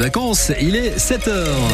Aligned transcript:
vacances. 0.00 0.50
Il 0.60 0.76
est 0.76 0.98
7 0.98 1.28
heures. 1.28 1.68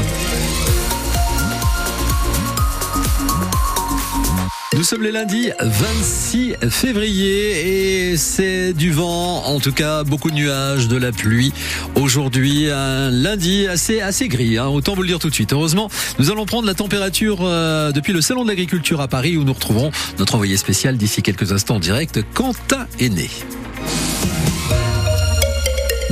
Nous 4.75 4.83
sommes 4.83 5.05
les 5.05 5.13
lundis 5.13 5.51
26 5.61 6.57
février 6.69 8.11
et 8.11 8.17
c'est 8.17 8.73
du 8.73 8.91
vent, 8.91 9.45
en 9.45 9.61
tout 9.61 9.73
cas 9.73 10.03
beaucoup 10.03 10.31
de 10.31 10.35
nuages, 10.35 10.89
de 10.89 10.97
la 10.97 11.13
pluie. 11.13 11.53
Aujourd'hui, 11.95 12.69
un 12.69 13.11
lundi 13.11 13.69
assez 13.69 14.01
assez 14.01 14.27
gris, 14.27 14.59
hein, 14.59 14.67
autant 14.67 14.95
vous 14.95 15.03
le 15.03 15.09
dire 15.09 15.21
tout 15.21 15.31
de 15.31 15.35
suite. 15.35 15.53
Heureusement, 15.53 15.89
nous 16.19 16.31
allons 16.33 16.47
prendre 16.47 16.67
la 16.67 16.75
température 16.75 17.39
euh, 17.43 17.93
depuis 17.93 18.13
le 18.13 18.21
salon 18.21 18.43
de 18.43 18.49
l'agriculture 18.49 19.01
à 19.01 19.09
Paris 19.09 19.37
où 19.37 19.45
nous 19.45 19.55
retrouverons 19.55 19.93
notre 20.19 20.35
envoyé 20.35 20.57
spécial 20.57 20.97
d'ici 20.97 21.23
quelques 21.23 21.53
instants 21.53 21.77
en 21.77 21.81
direct, 21.81 22.21
Quentin 22.35 22.87
Aîné. 22.99 23.31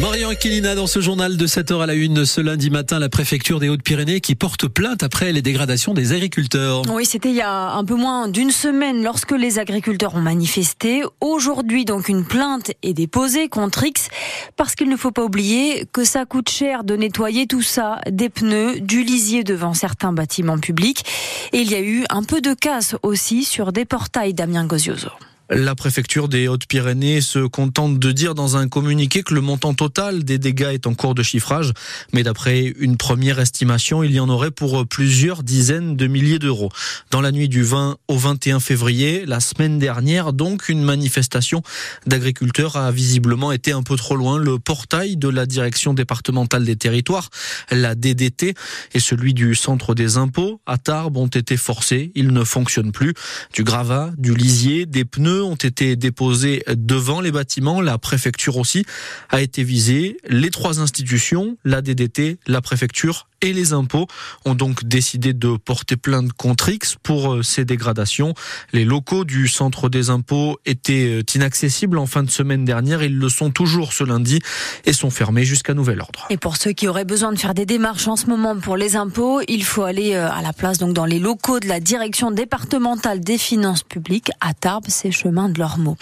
Marion 0.01 0.29
Aquilina 0.29 0.75
dans 0.75 0.89
ce 0.89 0.99
journal 0.99 1.37
de 1.37 1.47
7h 1.47 1.81
à 1.81 1.87
la 1.87 1.95
une 1.95 2.27
ce 2.27 2.41
lundi 2.41 2.69
matin, 2.69 2.99
la 2.99 3.09
préfecture 3.09 3.61
des 3.61 3.69
Hautes-Pyrénées 3.69 4.21
qui 4.21 4.35
porte 4.35 4.67
plainte 4.67 5.05
après 5.05 5.31
les 5.31 5.41
dégradations 5.41 5.95
des 5.95 6.13
agriculteurs. 6.13 6.83
Oui, 6.93 7.07
c'était 7.07 7.29
il 7.29 7.37
y 7.37 7.41
a 7.41 7.71
un 7.71 7.85
peu 7.85 7.95
moins 7.95 8.27
d'une 8.27 8.51
semaine 8.51 9.05
lorsque 9.05 9.31
les 9.31 9.61
agriculteurs 9.61 10.17
ont 10.17 10.21
manifesté. 10.21 11.05
Aujourd'hui, 11.21 11.85
donc, 11.85 12.09
une 12.09 12.25
plainte 12.25 12.73
est 12.83 12.93
déposée 12.93 13.49
contre 13.49 13.85
X 13.85 14.09
parce 14.57 14.75
qu'il 14.75 14.89
ne 14.89 14.97
faut 14.97 15.13
pas 15.13 15.23
oublier 15.23 15.87
que 15.93 16.05
ça 16.05 16.25
coûte 16.25 16.51
cher 16.51 16.83
de 16.83 16.97
nettoyer 16.97 17.47
tout 17.47 17.63
ça, 17.63 18.01
des 18.11 18.31
pneus, 18.31 18.81
du 18.81 19.05
lisier 19.05 19.45
devant 19.45 19.75
certains 19.75 20.13
bâtiments 20.13 20.59
publics. 20.59 21.05
Et 21.53 21.61
il 21.61 21.71
y 21.71 21.77
a 21.77 21.81
eu 21.81 22.05
un 22.11 22.25
peu 22.25 22.41
de 22.41 22.53
casse 22.53 22.97
aussi 23.05 23.45
sur 23.45 23.73
des 23.73 23.85
portails 23.85 24.35
Damien 24.35 24.67
Gozioso. 24.67 25.11
La 25.51 25.75
préfecture 25.75 26.31
des 26.31 26.49
Hautes-Pyrénées 26.49 27.21
se 27.21 27.41
contente 27.41 27.99
de 27.99 28.13
dire 28.13 28.35
dans 28.35 28.57
un 28.57 28.67
communiqué 28.67 29.23
que 29.23 29.35
le 29.35 29.43
montant 29.43 29.75
total 29.75 30.25
des 30.25 30.39
dégâts 30.39 30.71
est 30.73 30.87
en 30.87 30.95
cours 30.95 31.15
de 31.15 31.23
chiffrage, 31.23 31.75
mais 32.15 32.23
d'après 32.23 32.73
une 32.79 32.97
première 32.97 33.39
estimation, 33.39 34.03
il 34.03 34.13
y 34.13 34.21
en 34.21 34.31
aurait 34.31 34.51
pour 34.51 34.87
plusieurs 34.87 35.43
dizaines 35.43 35.97
de 35.97 36.07
milliers 36.07 36.39
d'euros. 36.39 36.71
Dans 37.11 37.21
la 37.21 37.31
nuit 37.31 37.51
du 37.51 37.63
20 37.63 37.99
au 38.09 38.17
21 38.17 38.59
février, 38.59 39.27
la 39.27 39.39
semaine 39.41 39.79
dernière, 39.79 40.33
donc, 40.33 40.71
une 40.71 40.83
manifestation 40.83 41.63
d'agriculteurs 42.07 42.79
a 42.79 42.91
visiblement 42.91 43.53
été 43.53 43.73
un 43.73 43.83
peu 43.83 43.97
trop 43.97 44.17
loin. 44.17 44.39
Le 44.39 44.59
portail 44.59 45.19
de 45.19 45.29
la 45.29 45.45
direction 45.45 45.93
départementale 45.93 46.65
des 46.65 46.77
territoires, 46.77 47.29
la 47.71 47.95
DDT, 47.95 48.55
et 48.95 48.99
celui 48.99 49.35
du 49.35 49.55
centre 49.55 49.95
des 49.95 50.17
impôts 50.17 50.63
à 50.65 50.79
Tarbes 50.79 51.19
ont 51.19 51.27
été 51.27 51.59
forcés. 51.59 52.13
Ils 52.15 52.33
ne 52.33 52.45
fonctionnent 52.45 52.93
plus. 52.93 53.13
Du 53.53 53.63
gravat, 53.63 54.11
du 54.17 54.35
lisier, 54.35 54.87
des 54.87 55.05
pneus 55.05 55.34
ont 55.43 55.55
été 55.55 55.97
déposés 55.97 56.63
devant 56.69 57.21
les 57.21 57.33
bâtiments. 57.33 57.81
La 57.81 57.99
préfecture 57.99 58.57
aussi 58.57 58.85
a 59.31 59.41
été 59.41 59.63
visée. 59.65 60.17
Les 60.29 60.51
trois 60.51 60.81
institutions, 60.81 61.57
la 61.65 61.83
DDT, 61.83 62.39
la 62.47 62.61
préfecture 62.61 63.29
et 63.45 63.53
les 63.53 63.75
impôts 63.75 64.07
ont 64.47 64.55
donc 64.55 64.85
décidé 64.85 65.35
de 65.35 65.57
porter 65.57 65.97
plainte 65.97 66.33
contre 66.33 66.71
X 66.71 66.97
pour 67.03 67.35
euh, 67.35 67.43
ces 67.43 67.65
dégradations. 67.67 68.35
Les 68.73 68.85
locaux 68.85 69.25
du 69.25 69.49
centre 69.49 69.91
des 69.91 70.09
impôts 70.09 70.59
étaient 70.65 71.21
euh, 71.21 71.23
inaccessibles 71.35 71.99
en 71.99 72.07
fin 72.07 72.23
de 72.23 72.31
semaine 72.31 72.65
dernière. 72.65 73.03
Ils 73.03 73.19
le 73.19 73.29
sont 73.29 73.51
toujours 73.51 73.93
ce 73.93 74.03
lundi 74.03 74.41
et 74.87 74.95
sont 74.95 75.11
fermés 75.11 75.45
jusqu'à 75.45 75.75
nouvel 75.75 76.01
ordre. 76.01 76.27
Et 76.31 76.39
pour 76.39 76.57
ceux 76.57 76.73
qui 76.73 76.89
auraient 76.89 77.05
besoin 77.05 77.33
de 77.33 77.39
faire 77.39 77.53
des 77.53 77.67
démarches 77.67 78.09
en 78.09 78.17
ce 78.17 78.27
moment 78.27 78.57
pour 78.57 78.79
les 78.79 78.97
impôts, 78.97 79.43
il 79.47 79.63
faut 79.63 79.83
aller 79.83 80.15
euh, 80.15 80.31
à 80.31 80.41
la 80.41 80.55
place 80.55 80.79
donc 80.79 80.95
dans 80.95 81.05
les 81.05 81.19
locaux 81.19 81.61
de 81.61 81.69
la 81.69 81.81
direction 81.81 82.31
départementale 82.31 83.21
des 83.21 83.37
finances 83.37 83.83
publiques 83.83 84.31
à 84.41 84.55
Tarbes, 84.55 84.87
c'est 84.89 85.11
chemin 85.11 85.51
de 85.51 85.59
l'Ormeau. 85.59 85.99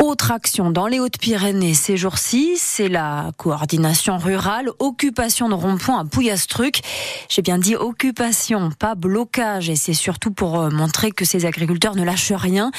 Autre 0.00 0.30
action 0.30 0.70
dans 0.70 0.86
les 0.86 1.00
Hautes-Pyrénées 1.00 1.74
ces 1.74 1.96
jours-ci, 1.96 2.52
c'est 2.56 2.88
la 2.88 3.32
coordination 3.36 4.16
rurale, 4.18 4.70
occupation 4.78 5.48
de 5.48 5.54
rond-point 5.54 5.98
à 5.98 6.04
Pouillastruc. 6.04 6.82
J'ai 7.28 7.42
bien 7.42 7.58
dit 7.58 7.76
occupation, 7.76 8.70
pas 8.78 8.94
blocage. 8.94 9.70
Et 9.70 9.76
c'est 9.76 9.94
surtout 9.94 10.30
pour 10.30 10.60
euh, 10.60 10.70
montrer 10.70 11.10
que 11.10 11.24
ces 11.24 11.46
agriculteurs 11.46 11.96
ne 11.96 12.04
lâchent 12.04 12.32
rien. 12.32 12.70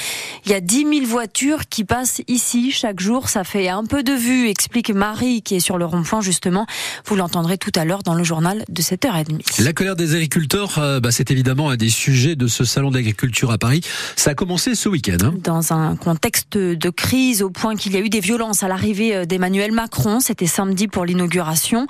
Il 0.44 0.50
y 0.50 0.54
a 0.54 0.60
10 0.60 0.86
000 1.00 1.06
voitures 1.06 1.68
qui 1.68 1.84
passent 1.84 2.22
ici 2.28 2.70
chaque 2.70 3.00
jour. 3.00 3.28
Ça 3.28 3.44
fait 3.44 3.68
un 3.68 3.84
peu 3.84 4.02
de 4.02 4.12
vue, 4.12 4.48
explique 4.48 4.90
Marie 4.90 5.42
qui 5.42 5.56
est 5.56 5.60
sur 5.60 5.78
le 5.78 5.84
rond-point 5.84 6.20
justement. 6.20 6.66
Vous 7.06 7.16
l'entendrez 7.16 7.58
tout 7.58 7.72
à 7.74 7.84
l'heure 7.84 8.02
dans 8.02 8.14
le 8.14 8.24
journal 8.24 8.64
de 8.68 8.82
7h30. 8.82 9.62
La 9.62 9.72
colère 9.72 9.96
des 9.96 10.14
agriculteurs, 10.14 10.78
euh, 10.78 11.00
bah, 11.00 11.10
c'est 11.10 11.30
évidemment 11.30 11.70
un 11.70 11.76
des 11.76 11.88
sujets 11.88 12.36
de 12.36 12.46
ce 12.46 12.64
salon 12.64 12.90
d'agriculture 12.90 13.50
à 13.50 13.58
Paris. 13.58 13.80
Ça 14.16 14.30
a 14.30 14.34
commencé 14.34 14.74
ce 14.74 14.88
week-end. 14.88 15.16
Hein. 15.22 15.34
Dans 15.42 15.72
un 15.72 15.96
contexte 15.96 16.56
de 16.56 16.90
crise 16.90 17.42
au 17.42 17.50
point 17.50 17.76
qu'il 17.76 17.92
y 17.92 17.96
a 17.96 18.00
eu 18.00 18.08
des 18.08 18.20
violences 18.20 18.62
à 18.62 18.68
l'arrivée 18.68 19.26
d'Emmanuel 19.26 19.72
Macron. 19.72 20.20
C'était 20.20 20.46
samedi 20.46 20.88
pour 20.88 21.04
l'inauguration. 21.04 21.86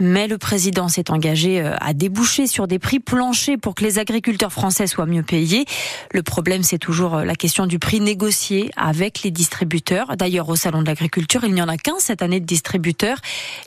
Mais 0.00 0.26
le 0.28 0.38
président 0.38 0.88
s'est 0.88 1.10
engagé 1.10 1.51
euh, 1.60 1.74
à 1.80 1.92
déboucher 1.92 2.46
sur 2.46 2.66
des 2.66 2.78
prix 2.78 3.00
planchers 3.00 3.58
pour 3.58 3.74
que 3.74 3.84
les 3.84 3.98
agriculteurs 3.98 4.52
français 4.52 4.86
soient 4.86 5.06
mieux 5.06 5.22
payés. 5.22 5.64
Le 6.12 6.22
problème, 6.22 6.62
c'est 6.62 6.78
toujours 6.78 7.16
euh, 7.16 7.24
la 7.24 7.34
question 7.34 7.66
du 7.66 7.78
prix 7.78 8.00
négocié 8.00 8.70
avec 8.76 9.22
les 9.22 9.30
distributeurs. 9.30 10.16
D'ailleurs, 10.16 10.48
au 10.48 10.56
Salon 10.56 10.82
de 10.82 10.86
l'agriculture, 10.86 11.44
il 11.44 11.54
n'y 11.54 11.62
en 11.62 11.68
a 11.68 11.76
qu'un 11.76 11.98
cette 11.98 12.22
année 12.22 12.40
de 12.40 12.46
distributeurs. 12.46 13.18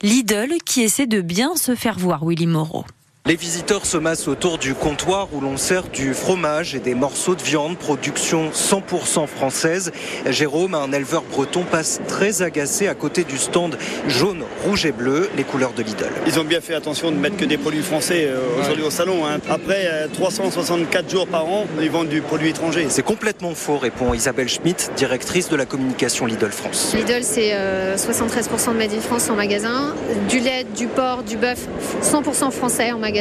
Lidl 0.02 0.54
qui 0.64 0.82
essaie 0.82 1.06
de 1.06 1.20
bien 1.20 1.56
se 1.56 1.74
faire 1.74 1.98
voir, 1.98 2.24
Willy 2.24 2.46
Moreau. 2.46 2.84
Les 3.26 3.34
visiteurs 3.34 3.86
se 3.86 3.96
massent 3.96 4.28
autour 4.28 4.56
du 4.56 4.72
comptoir 4.74 5.26
où 5.32 5.40
l'on 5.40 5.56
sert 5.56 5.88
du 5.88 6.14
fromage 6.14 6.76
et 6.76 6.78
des 6.78 6.94
morceaux 6.94 7.34
de 7.34 7.42
viande, 7.42 7.76
production 7.76 8.50
100% 8.50 9.26
française. 9.26 9.90
Jérôme, 10.26 10.76
un 10.76 10.92
éleveur 10.92 11.24
breton, 11.24 11.64
passe 11.68 12.00
très 12.06 12.42
agacé 12.42 12.86
à 12.86 12.94
côté 12.94 13.24
du 13.24 13.36
stand 13.36 13.78
jaune, 14.06 14.44
rouge 14.64 14.86
et 14.86 14.92
bleu, 14.92 15.28
les 15.36 15.42
couleurs 15.42 15.72
de 15.72 15.82
Lidl. 15.82 16.08
Ils 16.28 16.38
ont 16.38 16.44
bien 16.44 16.60
fait 16.60 16.74
attention 16.74 17.10
de 17.10 17.16
mettre 17.16 17.36
que 17.36 17.44
des 17.44 17.58
produits 17.58 17.82
français 17.82 18.28
euh, 18.28 18.60
aujourd'hui 18.60 18.84
au 18.84 18.90
salon. 18.90 19.26
Hein. 19.26 19.40
Après 19.50 19.88
364 20.12 21.04
euh, 21.04 21.10
jours 21.10 21.26
par 21.26 21.46
an, 21.46 21.66
ils 21.82 21.90
vendent 21.90 22.06
du 22.06 22.20
produit 22.20 22.50
étranger. 22.50 22.86
C'est 22.90 23.02
complètement 23.02 23.56
faux, 23.56 23.78
répond 23.78 24.14
Isabelle 24.14 24.48
Schmitt, 24.48 24.92
directrice 24.96 25.48
de 25.48 25.56
la 25.56 25.66
communication 25.66 26.26
Lidl 26.26 26.52
France. 26.52 26.94
Lidl, 26.96 27.24
c'est 27.24 27.50
73% 27.50 27.56
euh, 27.56 28.72
de 28.72 28.78
Made 28.78 28.92
in 28.92 29.00
France 29.00 29.28
en 29.28 29.34
magasin, 29.34 29.96
du 30.28 30.38
lait, 30.38 30.64
du 30.76 30.86
porc, 30.86 31.24
du 31.24 31.36
bœuf, 31.36 31.66
100% 32.04 32.52
français 32.52 32.92
en 32.92 33.00
magasin. 33.00 33.15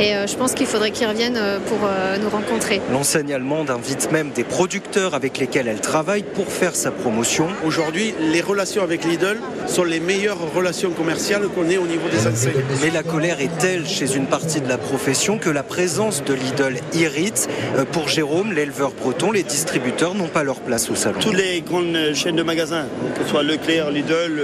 Et 0.00 0.14
euh, 0.14 0.26
je 0.26 0.36
pense 0.36 0.52
qu'il 0.52 0.66
faudrait 0.66 0.90
qu'ils 0.90 1.08
reviennent 1.08 1.36
euh, 1.36 1.58
pour 1.58 1.78
euh, 1.84 2.18
nous 2.18 2.28
rencontrer. 2.28 2.80
L'enseigne 2.92 3.32
allemande 3.34 3.70
invite 3.70 4.12
même 4.12 4.30
des 4.30 4.44
producteurs 4.44 5.14
avec 5.14 5.38
lesquels 5.38 5.66
elle 5.66 5.80
travaille 5.80 6.22
pour 6.22 6.52
faire 6.52 6.76
sa 6.76 6.90
promotion. 6.90 7.48
Aujourd'hui, 7.64 8.14
les 8.20 8.40
relations 8.40 8.82
avec 8.82 9.04
Lidl 9.04 9.38
sont 9.66 9.84
les 9.84 9.98
meilleures 9.98 10.52
relations 10.54 10.90
commerciales 10.90 11.48
qu'on 11.48 11.68
ait 11.68 11.78
au 11.78 11.86
niveau 11.86 12.08
des 12.08 12.26
enseignes. 12.28 12.52
Mais 12.82 12.90
la 12.90 13.02
colère 13.02 13.40
est 13.40 13.56
telle 13.58 13.86
chez 13.86 14.14
une 14.14 14.26
partie 14.26 14.60
de 14.60 14.68
la 14.68 14.78
profession 14.78 15.38
que 15.38 15.50
la 15.50 15.64
présence 15.64 16.22
de 16.22 16.34
Lidl 16.34 16.76
irrite. 16.94 17.48
Pour 17.90 18.08
Jérôme, 18.08 18.52
l'éleveur 18.52 18.92
breton, 18.92 19.32
les 19.32 19.42
distributeurs 19.42 20.14
n'ont 20.14 20.28
pas 20.28 20.44
leur 20.44 20.60
place 20.60 20.90
au 20.90 20.94
salon. 20.94 21.18
Toutes 21.18 21.36
les 21.36 21.60
grandes 21.62 22.14
chaînes 22.14 22.36
de 22.36 22.42
magasins, 22.42 22.86
que 23.16 23.24
ce 23.24 23.30
soit 23.30 23.42
Leclerc, 23.42 23.90
Lidl, 23.90 24.40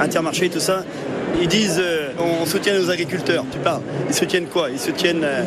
Intermarché, 0.00 0.48
tout 0.48 0.60
ça, 0.60 0.84
ils 1.40 1.48
disent 1.48 1.80
euh, 1.80 2.12
on 2.18 2.46
soutient 2.46 2.78
nos 2.78 2.90
agriculteurs. 2.90 3.44
Tu 3.50 3.58
parles. 3.58 3.82
Ils 4.08 4.14
soutiennent 4.14 4.46
quoi? 4.46 4.70
Ils 4.70 4.78
soutiennent 4.78 5.24
euh, 5.24 5.44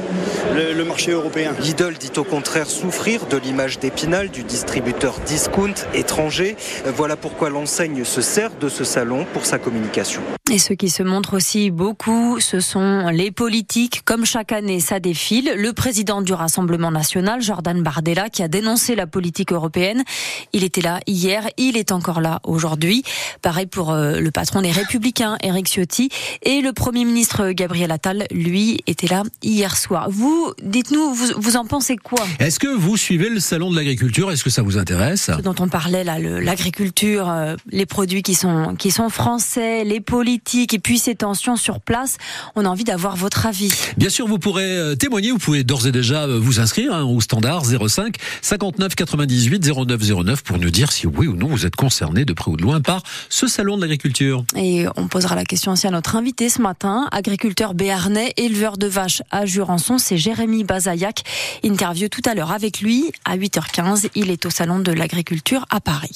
le, 0.75 0.83
marché 0.83 1.11
européen. 1.11 1.53
Lidl 1.59 1.93
dit 1.93 2.11
au 2.17 2.23
contraire 2.23 2.69
souffrir 2.69 3.25
de 3.25 3.37
l'image 3.37 3.79
d'Épinal 3.79 4.29
du 4.29 4.43
distributeur 4.43 5.19
discount 5.25 5.73
étranger. 5.93 6.55
Euh, 6.85 6.91
voilà 6.95 7.15
pourquoi 7.15 7.49
l'enseigne 7.49 8.03
se 8.03 8.21
sert 8.21 8.51
de 8.59 8.69
ce 8.69 8.83
salon 8.83 9.25
pour 9.33 9.45
sa 9.45 9.59
communication. 9.59 10.21
Et 10.51 10.59
ceux 10.59 10.75
qui 10.75 10.89
se 10.89 11.01
montrent 11.01 11.37
aussi 11.37 11.71
beaucoup, 11.71 12.41
ce 12.41 12.59
sont 12.59 13.07
les 13.07 13.31
politiques. 13.31 14.01
Comme 14.03 14.25
chaque 14.25 14.51
année, 14.51 14.81
ça 14.81 14.99
défile. 14.99 15.53
Le 15.55 15.71
président 15.71 16.21
du 16.21 16.33
Rassemblement 16.33 16.91
national, 16.91 17.41
Jordan 17.41 17.81
Bardella, 17.81 18.27
qui 18.27 18.43
a 18.43 18.49
dénoncé 18.49 18.95
la 18.95 19.07
politique 19.07 19.53
européenne. 19.53 20.03
Il 20.51 20.65
était 20.65 20.81
là 20.81 20.99
hier, 21.07 21.47
il 21.55 21.77
est 21.77 21.93
encore 21.93 22.19
là 22.19 22.41
aujourd'hui. 22.43 23.03
Pareil 23.41 23.65
pour 23.65 23.93
le 23.93 24.29
patron 24.29 24.61
des 24.61 24.71
Républicains, 24.71 25.37
Eric 25.41 25.67
Ciotti. 25.67 26.09
Et 26.43 26.59
le 26.59 26.73
Premier 26.73 27.05
ministre 27.05 27.51
Gabriel 27.51 27.89
Attal, 27.89 28.25
lui, 28.29 28.81
était 28.87 29.07
là 29.07 29.23
hier 29.41 29.77
soir. 29.77 30.09
Vous, 30.09 30.51
dites-nous, 30.61 31.13
vous, 31.13 31.27
vous 31.37 31.55
en 31.55 31.65
pensez 31.65 31.95
quoi? 31.95 32.25
Est-ce 32.39 32.59
que 32.59 32.67
vous 32.67 32.97
suivez 32.97 33.29
le 33.29 33.39
salon 33.39 33.71
de 33.71 33.77
l'agriculture? 33.77 34.29
Est-ce 34.33 34.43
que 34.43 34.49
ça 34.49 34.63
vous 34.63 34.77
intéresse? 34.77 35.31
Ce 35.33 35.41
dont 35.41 35.55
on 35.59 35.69
parlait 35.69 36.03
là, 36.03 36.19
l'agriculture, 36.19 37.29
euh, 37.29 37.55
les 37.69 37.85
produits 37.85 38.21
qui 38.21 38.35
sont, 38.35 38.75
qui 38.75 38.91
sont 38.91 39.07
français, 39.07 39.85
les 39.85 40.01
politiques 40.01 40.40
et 40.53 40.79
puis 40.79 40.99
ces 40.99 41.15
tensions 41.15 41.55
sur 41.55 41.79
place. 41.79 42.17
On 42.55 42.65
a 42.65 42.69
envie 42.69 42.83
d'avoir 42.83 43.15
votre 43.15 43.45
avis. 43.45 43.71
Bien 43.97 44.09
sûr, 44.09 44.27
vous 44.27 44.39
pourrez 44.39 44.65
euh, 44.65 44.95
témoigner. 44.95 45.31
Vous 45.31 45.37
pouvez 45.37 45.63
d'ores 45.63 45.87
et 45.87 45.91
déjà 45.91 46.23
euh, 46.23 46.39
vous 46.39 46.59
inscrire 46.59 46.93
hein, 46.93 47.03
au 47.03 47.21
standard 47.21 47.63
05 47.65 48.15
59 48.41 48.95
98 48.95 49.71
09 49.87 50.23
09 50.23 50.43
pour 50.43 50.57
nous 50.57 50.69
dire 50.69 50.91
si 50.91 51.07
oui 51.07 51.27
ou 51.27 51.35
non 51.35 51.47
vous 51.47 51.65
êtes 51.65 51.75
concerné 51.75 52.25
de 52.25 52.33
près 52.33 52.51
ou 52.51 52.57
de 52.57 52.63
loin 52.63 52.81
par 52.81 53.03
ce 53.29 53.47
salon 53.47 53.77
de 53.77 53.81
l'agriculture. 53.81 54.43
Et 54.55 54.85
on 54.97 55.07
posera 55.07 55.35
la 55.35 55.45
question 55.45 55.71
aussi 55.71 55.87
à 55.87 55.91
notre 55.91 56.15
invité 56.15 56.49
ce 56.49 56.61
matin, 56.61 57.07
agriculteur 57.11 57.73
béarnais, 57.73 58.33
éleveur 58.37 58.77
de 58.77 58.87
vaches 58.87 59.21
à 59.31 59.45
Jurançon, 59.45 59.97
c'est 59.97 60.17
Jérémy 60.17 60.63
Bazaillac. 60.63 61.23
Interview 61.63 62.09
tout 62.09 62.21
à 62.25 62.35
l'heure 62.35 62.51
avec 62.51 62.81
lui 62.81 63.11
à 63.25 63.37
8h15. 63.37 64.09
Il 64.15 64.31
est 64.31 64.45
au 64.45 64.49
salon 64.49 64.79
de 64.79 64.91
l'agriculture 64.91 65.65
à 65.69 65.79
Paris. 65.79 66.11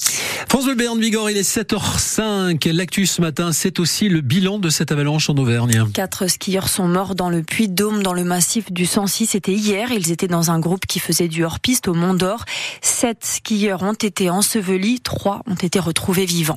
France 0.48 0.64
Bleu 0.64 0.74
Béarn 0.74 1.00
Vigor, 1.00 1.30
il 1.30 1.36
est 1.36 1.56
7h05. 1.56 2.70
L'actu 2.72 3.06
ce 3.06 3.20
matin, 3.20 3.52
c'est 3.52 3.80
aussi 3.80 4.08
le 4.08 4.15
le 4.16 4.22
bilan 4.22 4.58
de 4.58 4.70
cette 4.70 4.92
avalanche 4.92 5.28
en 5.28 5.34
Auvergne 5.34 5.84
Quatre 5.92 6.26
skieurs 6.26 6.70
sont 6.70 6.88
morts 6.88 7.14
dans 7.14 7.28
le 7.28 7.42
puits 7.42 7.68
Dôme, 7.68 8.02
dans 8.02 8.14
le 8.14 8.24
massif 8.24 8.72
du 8.72 8.86
106. 8.86 9.26
C'était 9.26 9.52
hier. 9.52 9.92
Ils 9.92 10.10
étaient 10.10 10.26
dans 10.26 10.50
un 10.50 10.58
groupe 10.58 10.86
qui 10.86 11.00
faisait 11.00 11.28
du 11.28 11.44
hors-piste 11.44 11.86
au 11.86 11.92
Mont 11.92 12.14
d'Or. 12.14 12.46
Sept 12.80 13.26
skieurs 13.26 13.82
ont 13.82 13.92
été 13.92 14.30
ensevelis. 14.30 15.00
Trois 15.00 15.42
ont 15.46 15.54
été 15.54 15.78
retrouvés 15.78 16.24
vivants. 16.24 16.56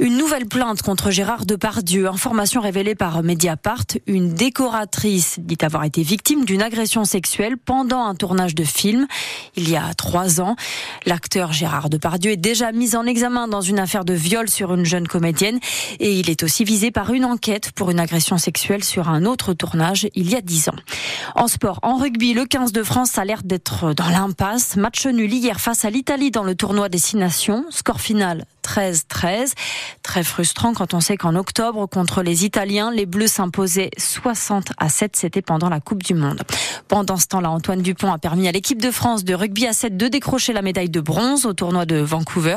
Une 0.00 0.18
nouvelle 0.18 0.44
plainte 0.44 0.82
contre 0.82 1.10
Gérard 1.10 1.46
Depardieu. 1.46 2.08
Information 2.08 2.60
révélée 2.60 2.94
par 2.94 3.22
Mediapart. 3.22 3.84
Une 4.06 4.34
décoratrice 4.34 5.38
dit 5.38 5.56
avoir 5.62 5.84
été 5.84 6.02
victime 6.02 6.44
d'une 6.44 6.60
agression 6.60 7.06
sexuelle 7.06 7.56
pendant 7.56 8.04
un 8.04 8.16
tournage 8.16 8.54
de 8.54 8.64
film 8.64 9.06
il 9.56 9.68
y 9.68 9.76
a 9.76 9.92
trois 9.94 10.40
ans. 10.40 10.56
L'acteur 11.04 11.52
Gérard 11.52 11.90
Depardieu 11.90 12.32
est 12.32 12.36
déjà 12.36 12.70
mis 12.72 12.94
en 12.94 13.06
examen 13.06 13.48
dans 13.48 13.60
une 13.60 13.78
affaire 13.78 14.04
de 14.04 14.14
viol 14.14 14.48
sur 14.48 14.72
une 14.72 14.84
jeune 14.84 15.08
comédienne 15.08 15.58
et 16.00 16.12
il 16.12 16.30
est 16.30 16.42
aussi 16.42 16.64
visé 16.64 16.87
par 16.90 17.12
une 17.12 17.24
enquête 17.24 17.72
pour 17.72 17.90
une 17.90 18.00
agression 18.00 18.38
sexuelle 18.38 18.84
sur 18.84 19.08
un 19.08 19.24
autre 19.24 19.54
tournage 19.54 20.08
il 20.14 20.30
y 20.30 20.36
a 20.36 20.40
dix 20.40 20.68
ans. 20.68 20.76
En 21.34 21.48
sport, 21.48 21.78
en 21.82 21.96
rugby, 21.96 22.34
le 22.34 22.44
15 22.44 22.72
de 22.72 22.82
France 22.82 23.18
a 23.18 23.24
l'air 23.24 23.42
d'être 23.42 23.92
dans 23.94 24.08
l'impasse. 24.08 24.76
Match 24.76 25.06
nul 25.06 25.32
hier 25.32 25.60
face 25.60 25.84
à 25.84 25.90
l'Italie 25.90 26.30
dans 26.30 26.44
le 26.44 26.54
tournoi 26.54 26.88
des 26.88 26.98
Six 26.98 27.16
Nations. 27.16 27.64
Score 27.70 28.00
final 28.00 28.44
13-13. 28.68 29.52
Très 30.02 30.22
frustrant 30.22 30.74
quand 30.74 30.92
on 30.94 31.00
sait 31.00 31.16
qu'en 31.16 31.34
octobre, 31.34 31.86
contre 31.86 32.22
les 32.22 32.44
Italiens, 32.44 32.90
les 32.90 33.06
Bleus 33.06 33.28
s'imposaient 33.28 33.90
60 33.96 34.72
à 34.76 34.88
7. 34.88 35.16
C'était 35.16 35.42
pendant 35.42 35.70
la 35.70 35.80
Coupe 35.80 36.02
du 36.02 36.14
Monde. 36.14 36.42
Pendant 36.86 37.16
ce 37.16 37.26
temps-là, 37.26 37.50
Antoine 37.50 37.80
Dupont 37.80 38.12
a 38.12 38.18
permis 38.18 38.46
à 38.46 38.52
l'équipe 38.52 38.80
de 38.80 38.90
France 38.90 39.24
de 39.24 39.34
rugby 39.34 39.66
à 39.66 39.72
7 39.72 39.96
de 39.96 40.08
décrocher 40.08 40.52
la 40.52 40.62
médaille 40.62 40.90
de 40.90 41.00
bronze 41.00 41.46
au 41.46 41.54
tournoi 41.54 41.86
de 41.86 41.96
Vancouver. 41.96 42.56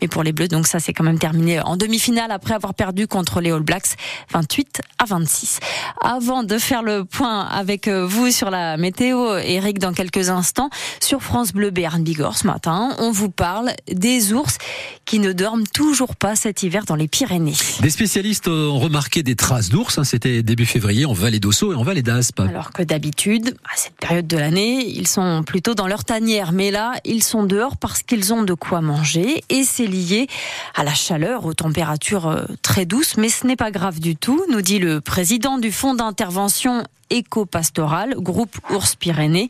Mais 0.00 0.08
pour 0.08 0.22
les 0.22 0.32
Bleus, 0.32 0.48
donc 0.48 0.66
ça 0.66 0.78
c'est 0.78 0.92
quand 0.92 1.04
même 1.04 1.18
terminé 1.18 1.60
en 1.60 1.76
demi-finale 1.76 2.30
après 2.30 2.54
avoir 2.54 2.74
perdu 2.74 3.06
contre 3.06 3.40
les 3.40 3.50
All 3.50 3.62
Blacks 3.62 3.96
28 4.32 4.82
à 4.98 5.04
26. 5.06 5.60
Avant 6.02 6.42
de 6.42 6.58
faire 6.58 6.82
le 6.82 7.04
point 7.04 7.46
avec 7.46 7.88
vous 7.88 8.30
sur 8.30 8.50
la 8.50 8.76
météo, 8.76 9.38
Eric, 9.38 9.78
dans 9.78 9.92
quelques 9.92 10.28
instants, 10.28 10.68
sur 11.00 11.22
France 11.22 11.52
Bleu 11.52 11.70
Béarn 11.70 12.02
Bigorre 12.02 12.36
ce 12.36 12.46
matin, 12.46 12.94
on 12.98 13.10
vous 13.10 13.30
parle 13.30 13.72
des 13.90 14.32
ours 14.32 14.58
qui 15.04 15.18
ne 15.18 15.32
dorment 15.32 15.45
toujours 15.72 16.16
pas 16.16 16.36
cet 16.36 16.62
hiver 16.62 16.84
dans 16.84 16.94
les 16.94 17.08
Pyrénées. 17.08 17.54
Des 17.80 17.90
spécialistes 17.90 18.48
ont 18.48 18.78
remarqué 18.78 19.22
des 19.22 19.36
traces 19.36 19.68
d'ours, 19.68 19.98
hein, 19.98 20.04
c'était 20.04 20.42
début 20.42 20.66
février, 20.66 21.06
en 21.06 21.12
vallée 21.12 21.40
d'Ossau 21.40 21.72
et 21.72 21.76
en 21.76 21.82
vallée 21.82 22.02
d'Aspe. 22.02 22.40
Alors 22.40 22.72
que 22.72 22.82
d'habitude, 22.82 23.56
à 23.64 23.76
cette 23.76 23.96
période 23.96 24.26
de 24.26 24.36
l'année, 24.36 24.86
ils 24.86 25.08
sont 25.08 25.42
plutôt 25.44 25.74
dans 25.74 25.86
leur 25.86 26.04
tanière, 26.04 26.52
mais 26.52 26.70
là, 26.70 26.94
ils 27.04 27.22
sont 27.22 27.44
dehors 27.44 27.76
parce 27.76 28.02
qu'ils 28.02 28.32
ont 28.32 28.42
de 28.42 28.54
quoi 28.54 28.80
manger 28.80 29.42
et 29.48 29.64
c'est 29.64 29.86
lié 29.86 30.26
à 30.74 30.84
la 30.84 30.94
chaleur, 30.94 31.44
aux 31.46 31.54
températures 31.54 32.28
euh, 32.28 32.44
très 32.62 32.86
douces, 32.86 33.16
mais 33.16 33.28
ce 33.28 33.46
n'est 33.46 33.56
pas 33.56 33.70
grave 33.70 34.00
du 34.00 34.16
tout, 34.16 34.44
nous 34.50 34.62
dit 34.62 34.78
le 34.78 35.00
président 35.00 35.58
du 35.58 35.72
fonds 35.72 35.94
d'intervention 35.94 36.84
éco-pastoral, 37.10 38.14
groupe 38.16 38.56
Ours 38.70 38.96
Pyrénées. 38.96 39.48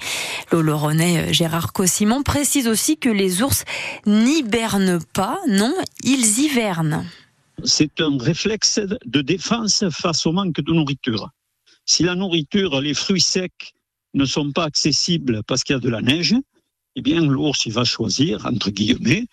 L'Oloronais 0.53 1.29
euh, 1.29 1.33
Gérard 1.33 1.73
Cossimon 1.73 2.23
précise 2.23 2.69
aussi 2.69 2.97
que 2.97 3.09
les 3.09 3.43
ours 3.43 3.65
n'hibernent 4.07 5.01
pas, 5.13 5.39
non, 5.49 5.75
ils 6.03 6.41
hivernent. 6.41 7.07
C'est 7.65 8.01
un 8.01 8.19
réflexe 8.19 8.81
de 9.05 9.23
défense 9.23 9.85
face 9.91 10.27
au 10.27 10.33
manque 10.33 10.61
de 10.61 10.73
nourriture. 10.73 11.31
Si 11.85 12.03
la 12.03 12.15
nourriture, 12.15 12.81
les 12.81 12.95
fruits 12.95 13.21
secs 13.21 13.75
ne 14.15 14.25
sont 14.25 14.53
pas 14.53 14.65
accessibles 14.65 15.43
parce 15.47 15.63
qu'il 15.63 15.75
y 15.75 15.77
a 15.77 15.81
de 15.81 15.89
la 15.89 16.03
neige, 16.03 16.35
eh 16.97 17.03
bien 17.03 17.21
l'ours 17.21 17.67
il 17.67 17.73
va 17.73 17.85
choisir, 17.85 18.45
entre 18.47 18.71
guillemets, 18.71 19.27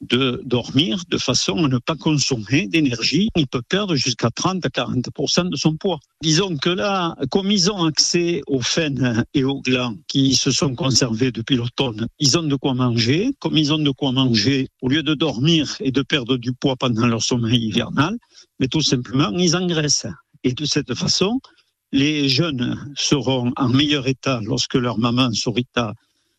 de 0.00 0.40
dormir 0.44 1.02
de 1.08 1.18
façon 1.18 1.64
à 1.64 1.68
ne 1.68 1.78
pas 1.78 1.96
consommer 1.96 2.66
d'énergie. 2.66 3.28
Il 3.36 3.46
peut 3.46 3.62
perdre 3.62 3.96
jusqu'à 3.96 4.30
30 4.30 4.64
à 4.64 4.68
40% 4.68 5.50
de 5.50 5.56
son 5.56 5.76
poids. 5.76 5.98
Disons 6.22 6.56
que 6.56 6.70
là, 6.70 7.16
comme 7.30 7.50
ils 7.50 7.70
ont 7.70 7.84
accès 7.84 8.42
aux 8.46 8.60
faines 8.60 9.24
et 9.34 9.44
aux 9.44 9.60
glands 9.60 9.96
qui 10.06 10.34
se 10.34 10.50
sont 10.50 10.74
conservés 10.74 11.32
depuis 11.32 11.56
l'automne, 11.56 12.06
ils 12.18 12.38
ont 12.38 12.42
de 12.42 12.56
quoi 12.56 12.74
manger. 12.74 13.30
Comme 13.40 13.56
ils 13.56 13.72
ont 13.72 13.78
de 13.78 13.90
quoi 13.90 14.12
manger, 14.12 14.68
au 14.82 14.88
lieu 14.88 15.02
de 15.02 15.14
dormir 15.14 15.76
et 15.80 15.90
de 15.90 16.02
perdre 16.02 16.36
du 16.36 16.52
poids 16.52 16.76
pendant 16.76 17.06
leur 17.06 17.22
sommeil 17.22 17.66
hivernal, 17.66 18.16
mais 18.60 18.68
tout 18.68 18.82
simplement, 18.82 19.30
ils 19.30 19.56
engraissent. 19.56 20.06
Et 20.44 20.52
de 20.52 20.64
cette 20.64 20.94
façon, 20.94 21.40
les 21.92 22.28
jeunes 22.28 22.92
seront 22.96 23.52
en 23.56 23.68
meilleur 23.68 24.06
état 24.06 24.40
lorsque 24.44 24.74
leur 24.74 24.98
maman 24.98 25.32
Sorita 25.32 25.94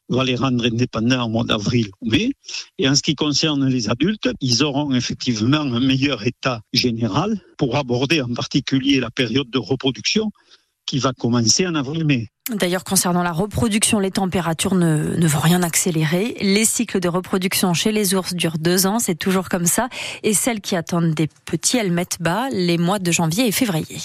va 0.10 0.24
les 0.24 0.36
rendre 0.36 0.66
indépendants 0.66 1.26
au 1.26 1.30
mois 1.30 1.44
d'avril 1.44 1.88
ou 2.02 2.10
mai. 2.10 2.34
Et 2.78 2.90
en 2.90 2.96
ce 2.96 3.02
qui 3.02 3.16
concerne 3.16 3.68
les 3.68 3.90
adultes, 3.90 4.30
ils 4.42 4.64
auront 4.64 4.94
effectivement 4.94 5.62
un 5.62 5.80
meilleur 5.80 6.26
état 6.26 6.62
général 6.74 7.40
pour 7.58 7.76
aborder 7.76 8.22
en 8.22 8.34
particulier 8.34 9.00
la 9.00 9.12
période 9.12 9.50
de 9.50 9.60
reproduction 9.60 10.32
qui 10.86 10.98
va 10.98 11.14
commencer 11.14 11.68
en 11.68 11.76
avril-mai. 11.76 12.30
D'ailleurs, 12.52 12.84
concernant 12.84 13.22
la 13.22 13.32
reproduction, 13.32 14.00
les 14.00 14.10
températures 14.10 14.74
ne, 14.74 15.16
ne, 15.16 15.28
vont 15.28 15.40
rien 15.40 15.62
accélérer. 15.62 16.36
Les 16.42 16.66
cycles 16.66 17.00
de 17.00 17.08
reproduction 17.08 17.76
chez 17.76 17.92
les 17.92 18.16
ours 18.16 18.34
durent 18.34 18.58
deux 18.58 18.88
ans, 18.88 18.98
c'est 18.98 19.14
toujours 19.14 19.50
comme 19.50 19.68
ça. 19.68 19.88
Et 20.24 20.34
celles 20.34 20.62
qui 20.62 20.76
attendent 20.76 21.14
des 21.14 21.30
petits, 21.46 21.78
elles 21.78 21.92
mettent 21.92 22.18
bas 22.20 22.50
les 22.52 22.80
mois 22.80 22.98
de 22.98 23.12
janvier 23.12 23.46
et 23.46 23.52
février. 23.52 24.00